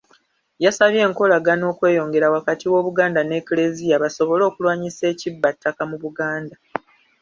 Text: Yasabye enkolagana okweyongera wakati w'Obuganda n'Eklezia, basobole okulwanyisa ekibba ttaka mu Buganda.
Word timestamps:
Yasabye 0.63 0.99
enkolagana 1.07 1.63
okweyongera 1.71 2.33
wakati 2.35 2.65
w'Obuganda 2.71 3.21
n'Eklezia, 3.23 4.01
basobole 4.03 4.43
okulwanyisa 4.49 5.03
ekibba 5.13 5.49
ttaka 5.55 5.83
mu 5.89 5.97
Buganda. 6.03 6.55